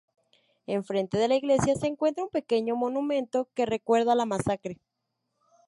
Enfrente 0.65 1.19
de 1.19 1.27
la 1.27 1.35
iglesia 1.35 1.75
se 1.75 1.85
encuentra 1.85 2.23
un 2.23 2.31
pequeño 2.31 2.75
monumento 2.75 3.47
que 3.53 3.67
recuerda 3.67 4.15
la 4.15 4.25
masacre. 4.25 4.79